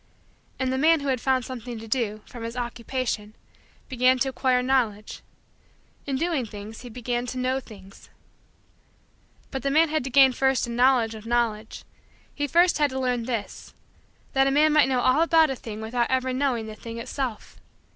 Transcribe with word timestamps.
And 0.57 0.73
the 0.73 0.79
man 0.79 1.01
who 1.01 1.09
had 1.09 1.21
found 1.21 1.45
something 1.45 1.77
to 1.77 1.87
do, 1.87 2.21
from 2.25 2.41
his 2.41 2.57
Occupation, 2.57 3.35
began 3.87 4.17
to 4.17 4.29
acquire 4.29 4.63
Knowledge. 4.63 5.21
In 6.07 6.15
doing 6.15 6.43
things, 6.43 6.81
he 6.81 6.89
began 6.89 7.27
to 7.27 7.37
know 7.37 7.59
things. 7.59 8.09
But 9.51 9.61
the 9.61 9.69
man 9.69 9.89
had 9.89 10.03
to 10.05 10.09
gain 10.09 10.33
first 10.33 10.65
a 10.65 10.71
knowledge 10.71 11.13
of 11.13 11.27
Knowledge. 11.27 11.83
He 12.33 12.47
first 12.47 12.79
had 12.79 12.89
to 12.89 12.99
learn 12.99 13.25
this: 13.25 13.75
that 14.33 14.47
a 14.47 14.49
man 14.49 14.73
might 14.73 14.89
know 14.89 15.01
all 15.01 15.21
about 15.21 15.51
a 15.51 15.55
thing 15.55 15.81
without 15.81 16.09
ever 16.09 16.33
knowing 16.33 16.65
the 16.65 16.73
thing 16.73 16.97
itself. 16.97 17.59